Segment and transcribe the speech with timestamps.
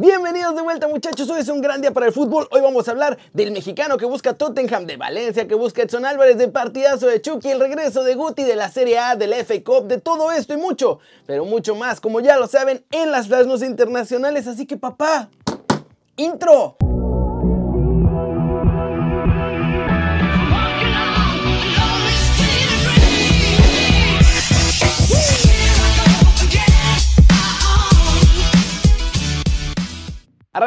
[0.00, 2.46] Bienvenidos de vuelta muchachos, hoy es un gran día para el fútbol.
[2.52, 6.38] Hoy vamos a hablar del mexicano que busca Tottenham, de Valencia que busca Edson Álvarez,
[6.38, 9.88] de partidazo de Chucky, el regreso de Guti, de la Serie A, del FA Cup,
[9.88, 13.60] de todo esto y mucho, pero mucho más, como ya lo saben, en las plasmas
[13.60, 14.46] internacionales.
[14.46, 15.30] Así que papá,
[16.16, 16.76] intro.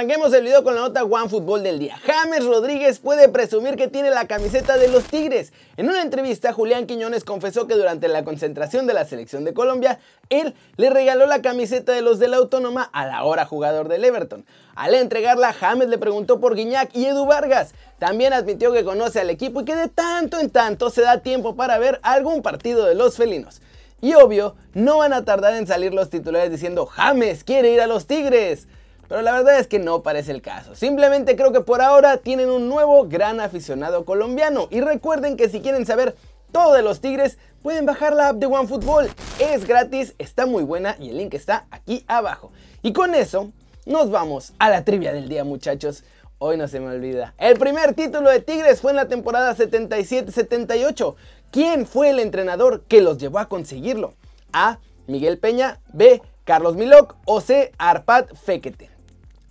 [0.01, 1.95] Arranquemos el video con la nota One Fútbol del día.
[2.03, 5.53] James Rodríguez puede presumir que tiene la camiseta de los Tigres.
[5.77, 9.99] En una entrevista, Julián Quiñones confesó que durante la concentración de la selección de Colombia,
[10.31, 14.43] él le regaló la camiseta de los de la Autónoma al ahora jugador del Everton.
[14.73, 17.75] Al entregarla, James le preguntó por Guiñac y Edu Vargas.
[17.99, 21.55] También admitió que conoce al equipo y que de tanto en tanto se da tiempo
[21.55, 23.61] para ver algún partido de los felinos.
[24.01, 27.85] Y obvio, no van a tardar en salir los titulares diciendo James quiere ir a
[27.85, 28.67] los Tigres.
[29.11, 30.73] Pero la verdad es que no parece el caso.
[30.73, 34.69] Simplemente creo que por ahora tienen un nuevo gran aficionado colombiano.
[34.71, 36.15] Y recuerden que si quieren saber
[36.53, 39.09] todo de los Tigres, pueden bajar la app de OneFootball.
[39.37, 42.53] Es gratis, está muy buena y el link está aquí abajo.
[42.83, 43.51] Y con eso,
[43.85, 46.05] nos vamos a la trivia del día, muchachos.
[46.37, 47.33] Hoy no se me olvida.
[47.37, 51.15] El primer título de Tigres fue en la temporada 77-78.
[51.51, 54.13] ¿Quién fue el entrenador que los llevó a conseguirlo?
[54.53, 54.79] A.
[55.07, 55.81] Miguel Peña.
[55.91, 56.21] B.
[56.45, 57.17] Carlos Milok.
[57.25, 57.73] O C.
[57.77, 59.00] Arpad Fekete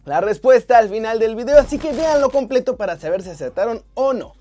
[0.04, 4.12] la respuesta al final del video, así que véanlo completo para saber si acertaron o
[4.12, 4.34] no.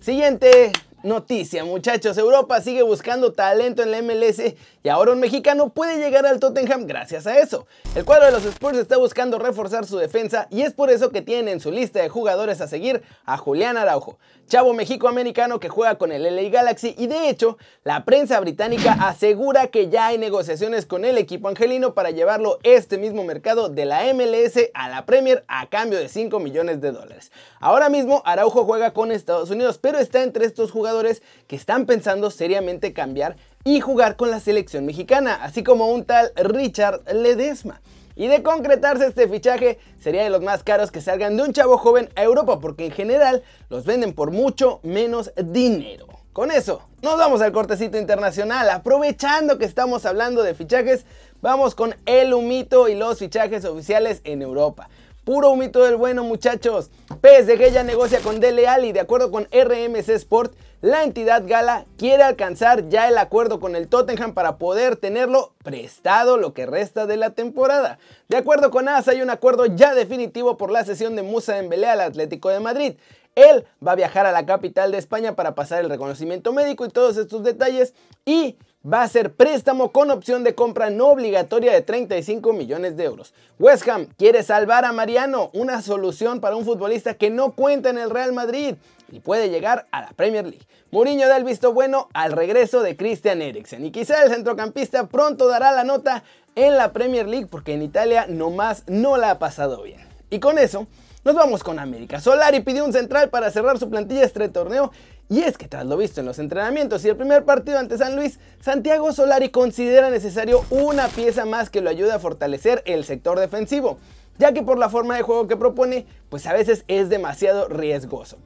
[0.00, 0.72] Siguiente
[1.08, 2.16] noticia, muchachos.
[2.18, 6.86] Europa sigue buscando talento en la MLS y ahora un mexicano puede llegar al Tottenham
[6.86, 7.66] gracias a eso.
[7.94, 11.22] El cuadro de los Spurs está buscando reforzar su defensa y es por eso que
[11.22, 15.96] tiene en su lista de jugadores a seguir a Julián Araujo, chavo mexico-americano que juega
[15.96, 20.86] con el LA Galaxy y de hecho la prensa británica asegura que ya hay negociaciones
[20.86, 25.44] con el equipo angelino para llevarlo este mismo mercado de la MLS a la Premier
[25.48, 27.32] a cambio de 5 millones de dólares.
[27.60, 30.97] Ahora mismo Araujo juega con Estados Unidos, pero está entre estos jugadores
[31.46, 36.32] que están pensando seriamente cambiar y jugar con la selección mexicana, así como un tal
[36.36, 37.80] Richard Ledesma.
[38.16, 41.78] Y de concretarse este fichaje, sería de los más caros que salgan de un chavo
[41.78, 46.06] joven a Europa, porque en general los venden por mucho menos dinero.
[46.32, 48.70] Con eso, nos vamos al cortecito internacional.
[48.70, 51.04] Aprovechando que estamos hablando de fichajes,
[51.40, 54.88] vamos con el humito y los fichajes oficiales en Europa.
[55.28, 56.90] Puro humito del bueno, muchachos.
[57.10, 58.92] PSG ya negocia con Dele Alli.
[58.92, 63.88] De acuerdo con RMC Sport, la entidad gala quiere alcanzar ya el acuerdo con el
[63.88, 67.98] Tottenham para poder tenerlo prestado lo que resta de la temporada.
[68.30, 71.88] De acuerdo con AS, hay un acuerdo ya definitivo por la sesión de Musa Dembélé
[71.88, 72.94] al Atlético de Madrid.
[73.34, 76.88] Él va a viajar a la capital de España para pasar el reconocimiento médico y
[76.88, 77.92] todos estos detalles
[78.24, 83.04] y va a ser préstamo con opción de compra no obligatoria de 35 millones de
[83.04, 83.34] euros.
[83.58, 87.98] West Ham quiere salvar a Mariano, una solución para un futbolista que no cuenta en
[87.98, 88.76] el Real Madrid
[89.10, 90.66] y puede llegar a la Premier League.
[90.90, 95.48] Mourinho da el visto bueno al regreso de Christian Eriksen y quizá el centrocampista pronto
[95.48, 96.22] dará la nota
[96.54, 100.00] en la Premier League porque en Italia nomás no la ha pasado bien.
[100.30, 100.86] Y con eso
[101.24, 102.20] nos vamos con América.
[102.20, 104.92] Solari pidió un central para cerrar su plantilla este torneo
[105.28, 108.16] y es que tras lo visto en los entrenamientos y el primer partido ante San
[108.16, 113.38] Luis, Santiago Solari considera necesario una pieza más que lo ayude a fortalecer el sector
[113.38, 113.98] defensivo,
[114.38, 118.38] ya que por la forma de juego que propone, pues a veces es demasiado riesgoso.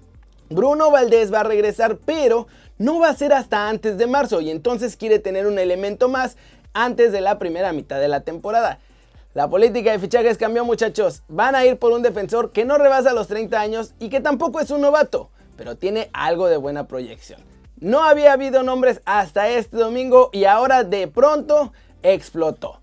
[0.50, 2.46] Bruno Valdés va a regresar, pero
[2.78, 6.36] no va a ser hasta antes de marzo y entonces quiere tener un elemento más
[6.74, 8.78] antes de la primera mitad de la temporada.
[9.34, 13.12] La política de fichajes cambió muchachos, van a ir por un defensor que no rebasa
[13.12, 17.40] los 30 años y que tampoco es un novato pero tiene algo de buena proyección.
[17.78, 21.72] No había habido nombres hasta este domingo y ahora de pronto
[22.02, 22.80] explotó.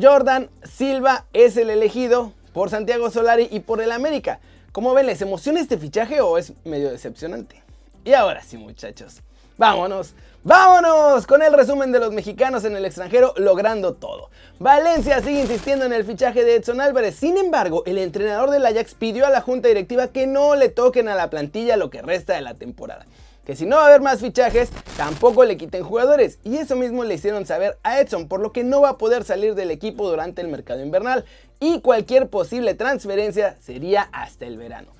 [0.00, 4.40] Jordan Silva es el elegido por Santiago Solari y por el América.
[4.72, 5.06] ¿Cómo ven?
[5.06, 7.62] ¿Les emociona este fichaje o es medio decepcionante?
[8.04, 9.22] Y ahora sí, muchachos,
[9.56, 10.14] vámonos,
[10.46, 14.30] vámonos con el resumen de los mexicanos en el extranjero logrando todo.
[14.60, 17.16] Valencia sigue insistiendo en el fichaje de Edson Álvarez.
[17.16, 21.08] Sin embargo, el entrenador del Ajax pidió a la junta directiva que no le toquen
[21.08, 23.06] a la plantilla lo que resta de la temporada.
[23.44, 26.38] Que si no va a haber más fichajes, tampoco le quiten jugadores.
[26.44, 29.24] Y eso mismo le hicieron saber a Edson, por lo que no va a poder
[29.24, 31.24] salir del equipo durante el mercado invernal.
[31.58, 34.96] Y cualquier posible transferencia sería hasta el verano.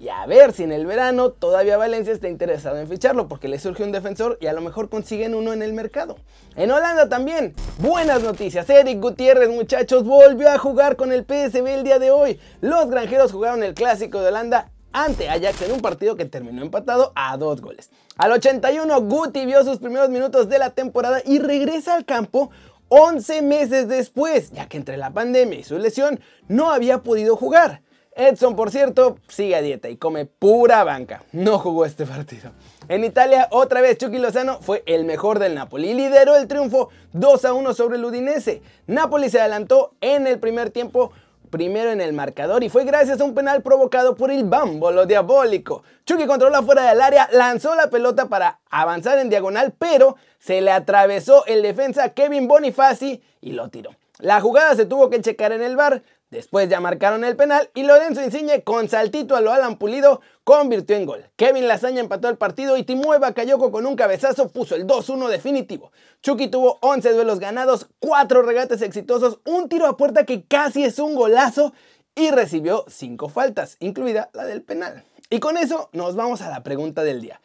[0.00, 3.58] Y a ver si en el verano todavía Valencia está interesado en ficharlo porque le
[3.58, 6.16] surge un defensor y a lo mejor consiguen uno en el mercado.
[6.56, 8.68] En Holanda también, buenas noticias.
[8.68, 12.40] Eric Gutiérrez, muchachos, volvió a jugar con el PSV el día de hoy.
[12.60, 17.12] Los granjeros jugaron el clásico de Holanda ante Ajax en un partido que terminó empatado
[17.14, 17.90] a dos goles.
[18.16, 22.50] Al 81, Guti vio sus primeros minutos de la temporada y regresa al campo
[22.88, 27.82] 11 meses después, ya que entre la pandemia y su lesión no había podido jugar.
[28.16, 31.22] Edson, por cierto, sigue a dieta y come pura banca.
[31.32, 32.52] No jugó este partido.
[32.88, 36.90] En Italia, otra vez Chucky Lozano fue el mejor del Napoli y lideró el triunfo
[37.12, 38.62] 2 a 1 sobre el Udinese.
[38.86, 41.12] Napoli se adelantó en el primer tiempo
[41.50, 45.82] primero en el marcador y fue gracias a un penal provocado por el bámbolo diabólico.
[46.04, 50.72] Chucky controló fuera del área, lanzó la pelota para avanzar en diagonal, pero se le
[50.72, 53.90] atravesó el defensa Kevin Bonifaci y lo tiró.
[54.18, 56.02] La jugada se tuvo que checar en el bar,
[56.34, 60.96] Después ya marcaron el penal y Lorenzo Insigne con saltito a lo Alan Pulido convirtió
[60.96, 61.30] en gol.
[61.36, 65.92] Kevin Lasaña empató el partido y Timue Bakayoko con un cabezazo puso el 2-1 definitivo.
[66.22, 70.98] Chucky tuvo 11 duelos ganados, 4 regates exitosos, un tiro a puerta que casi es
[70.98, 71.72] un golazo
[72.16, 75.04] y recibió 5 faltas, incluida la del penal.
[75.30, 77.40] Y con eso nos vamos a la pregunta del día.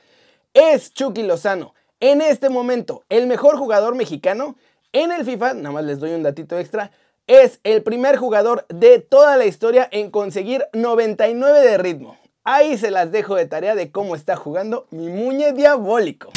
[0.56, 4.56] ¿Es Chucky Lozano en este momento el mejor jugador mexicano?
[4.94, 6.90] En el FIFA, nada más les doy un datito extra,
[7.30, 12.18] es el primer jugador de toda la historia en conseguir 99 de ritmo.
[12.44, 16.32] Ahí se las dejo de tarea de cómo está jugando mi muñe diabólico.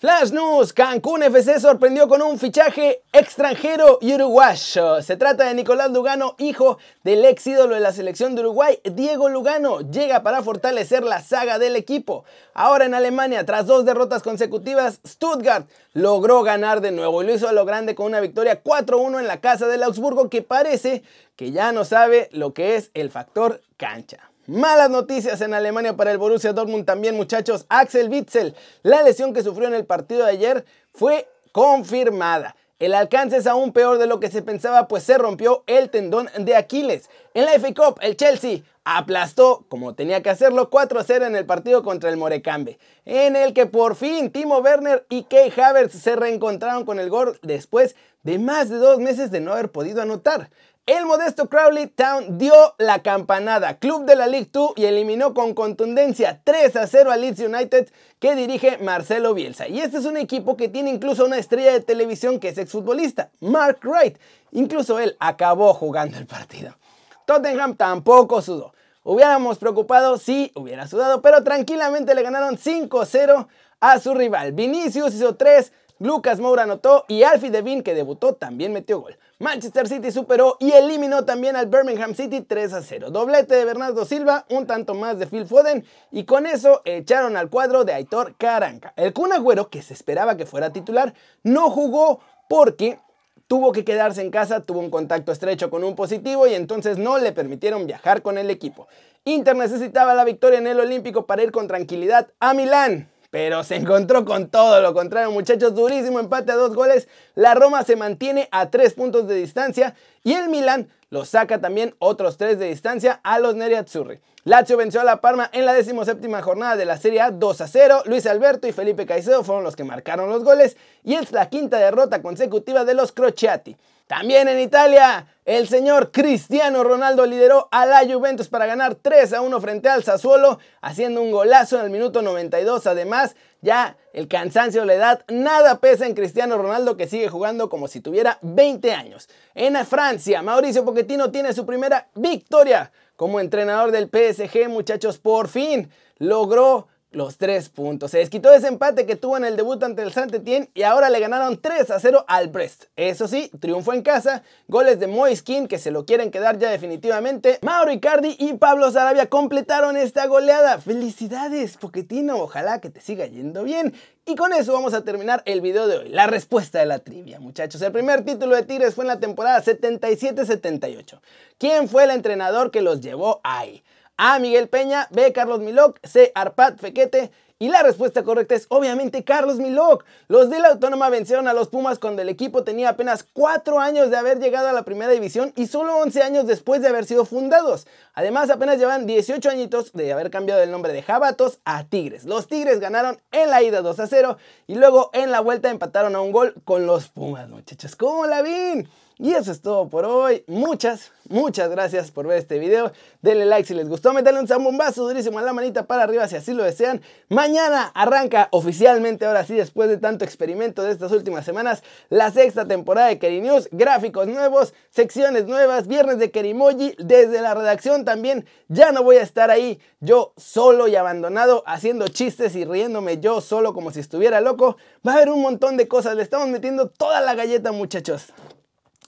[0.00, 5.02] Flash News, Cancún FC sorprendió con un fichaje extranjero y uruguayo.
[5.02, 9.28] Se trata de Nicolás Lugano, hijo del ex ídolo de la selección de Uruguay, Diego
[9.28, 9.80] Lugano.
[9.82, 12.24] Llega para fortalecer la saga del equipo.
[12.54, 17.46] Ahora en Alemania, tras dos derrotas consecutivas, Stuttgart logró ganar de nuevo y lo hizo
[17.46, 21.02] a lo grande con una victoria 4-1 en la casa del Augsburgo que parece
[21.36, 24.29] que ya no sabe lo que es el factor cancha.
[24.50, 27.66] Malas noticias en Alemania para el Borussia Dortmund también muchachos.
[27.68, 32.56] Axel Witzel, la lesión que sufrió en el partido de ayer fue confirmada.
[32.80, 36.28] El alcance es aún peor de lo que se pensaba pues se rompió el tendón
[36.36, 37.10] de Aquiles.
[37.32, 41.84] En la FA Cup el Chelsea aplastó, como tenía que hacerlo, 4-0 en el partido
[41.84, 46.84] contra el Morecambe, en el que por fin Timo Werner y Kay Havertz se reencontraron
[46.84, 47.94] con el gol después
[48.24, 50.50] de más de dos meses de no haber podido anotar.
[50.86, 55.54] El modesto Crowley Town dio la campanada, club de la League 2 y eliminó con
[55.54, 57.88] contundencia 3 a 0 al Leeds United
[58.18, 59.68] que dirige Marcelo Bielsa.
[59.68, 63.30] Y este es un equipo que tiene incluso una estrella de televisión que es exfutbolista,
[63.40, 64.18] Mark Wright.
[64.52, 66.76] Incluso él acabó jugando el partido.
[67.24, 68.72] Tottenham tampoco sudó.
[69.04, 73.46] Hubiéramos preocupado si hubiera sudado, pero tranquilamente le ganaron 5-0
[73.80, 74.52] a su rival.
[74.52, 79.16] Vinicius hizo 3, Lucas Moura anotó y Alfie Devin, que debutó, también metió gol.
[79.40, 83.10] Manchester City superó y eliminó también al Birmingham City 3 a 0.
[83.10, 85.82] Doblete de Bernardo Silva, un tanto más de Phil Foden
[86.12, 88.92] y con eso echaron al cuadro de Aitor Caranca.
[88.96, 92.20] El Kun Agüero, que se esperaba que fuera titular, no jugó
[92.50, 92.98] porque
[93.46, 97.16] tuvo que quedarse en casa, tuvo un contacto estrecho con un positivo y entonces no
[97.16, 98.88] le permitieron viajar con el equipo.
[99.24, 103.76] Inter necesitaba la victoria en el Olímpico para ir con tranquilidad a Milán pero se
[103.76, 105.74] encontró con todo lo contrario, muchachos.
[105.74, 107.08] Durísimo empate a dos goles.
[107.34, 109.94] La Roma se mantiene a tres puntos de distancia
[110.24, 114.20] y el Milan lo saca también otros tres de distancia a los Nerazzurri.
[114.44, 117.68] Lazio venció a la Parma en la decimoséptima jornada de la Serie A 2 a
[117.68, 118.02] 0.
[118.06, 121.78] Luis Alberto y Felipe Caicedo fueron los que marcaron los goles y es la quinta
[121.78, 123.76] derrota consecutiva de los Crociati.
[124.10, 129.40] También en Italia, el señor Cristiano Ronaldo lideró a la Juventus para ganar 3 a
[129.40, 132.88] 1 frente al Sassuolo, haciendo un golazo en el minuto 92.
[132.88, 137.86] Además, ya el cansancio, la edad, nada pesa en Cristiano Ronaldo que sigue jugando como
[137.86, 139.28] si tuviera 20 años.
[139.54, 145.88] En Francia, Mauricio Pochettino tiene su primera victoria como entrenador del PSG, muchachos, por fin
[146.18, 148.12] logró los tres puntos.
[148.12, 151.18] Se desquitó ese empate que tuvo en el debut ante el Saint-Étienne y ahora le
[151.18, 152.84] ganaron 3 a 0 al Brest.
[152.96, 157.58] Eso sí, triunfó en casa, goles de Moiskin que se lo quieren quedar ya definitivamente.
[157.62, 160.78] Mauro Icardi y Pablo Sarabia completaron esta goleada.
[160.78, 163.92] Felicidades, Poquetino, ojalá que te siga yendo bien.
[164.26, 166.08] Y con eso vamos a terminar el video de hoy.
[166.10, 167.82] La respuesta de la trivia, muchachos.
[167.82, 171.20] El primer título de Tigres fue en la temporada 77-78.
[171.58, 173.82] ¿Quién fue el entrenador que los llevó ahí?
[174.22, 174.38] A.
[174.38, 175.32] Miguel Peña, B.
[175.32, 176.30] Carlos Miloc, C.
[176.34, 177.30] Arpad Fequete.
[177.58, 180.04] Y la respuesta correcta es obviamente Carlos Miloc.
[180.28, 184.10] Los de la Autónoma vencieron a los Pumas cuando el equipo tenía apenas 4 años
[184.10, 187.24] de haber llegado a la primera división y solo 11 años después de haber sido
[187.24, 187.86] fundados.
[188.12, 192.24] Además apenas llevan 18 añitos de haber cambiado el nombre de Jabatos a Tigres.
[192.24, 194.36] Los Tigres ganaron en la ida 2 a 0
[194.66, 197.96] y luego en la vuelta empataron a un gol con los Pumas, muchachos.
[197.96, 198.86] ¿Cómo la ven?
[199.22, 200.44] Y eso es todo por hoy.
[200.46, 202.90] Muchas, muchas gracias por ver este video.
[203.20, 206.36] Denle like si les gustó, métanle un zambombazo durísimo a la manita para arriba si
[206.36, 207.02] así lo desean.
[207.28, 212.66] Mañana arranca oficialmente, ahora sí, después de tanto experimento de estas últimas semanas, la sexta
[212.66, 213.68] temporada de Keri News.
[213.72, 216.94] Gráficos nuevos, secciones nuevas, viernes de Kerimoji.
[216.98, 222.08] Desde la redacción también ya no voy a estar ahí yo solo y abandonado haciendo
[222.08, 224.78] chistes y riéndome yo solo como si estuviera loco.
[225.06, 226.16] Va a haber un montón de cosas.
[226.16, 228.32] Le estamos metiendo toda la galleta, muchachos.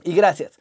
[0.04, 0.52] Y gracias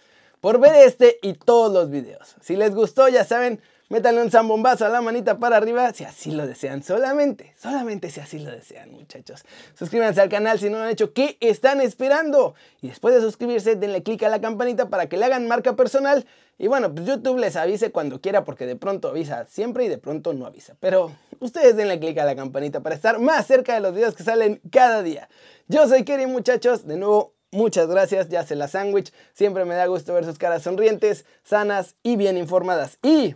[0.42, 2.36] por ver este y todos los videos.
[2.42, 6.32] Si les gustó, ya saben, métanle un zambombazo a la manita para arriba si así
[6.32, 6.82] lo desean.
[6.82, 9.44] Solamente, solamente si así lo desean, muchachos.
[9.78, 11.14] Suscríbanse al canal si no lo han hecho.
[11.14, 12.56] ¿Qué están esperando?
[12.82, 16.26] Y después de suscribirse, denle click a la campanita para que le hagan marca personal.
[16.58, 19.98] Y bueno, pues YouTube les avise cuando quiera porque de pronto avisa siempre y de
[19.98, 20.76] pronto no avisa.
[20.80, 24.24] Pero ustedes denle click a la campanita para estar más cerca de los videos que
[24.24, 25.30] salen cada día.
[25.68, 26.88] Yo soy Kerry, muchachos.
[26.88, 29.12] De nuevo, Muchas gracias, ya se la sándwich.
[29.34, 32.98] Siempre me da gusto ver sus caras sonrientes, sanas y bien informadas.
[33.04, 33.36] Y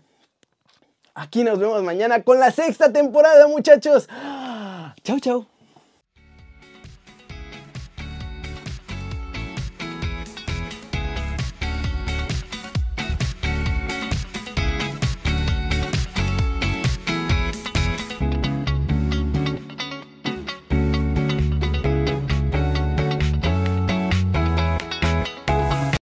[1.14, 4.08] aquí nos vemos mañana con la sexta temporada, muchachos.
[5.04, 5.55] Chau, chau.